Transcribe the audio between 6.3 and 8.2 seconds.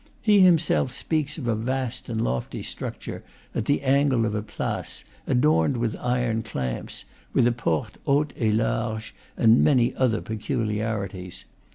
clamps, with a porte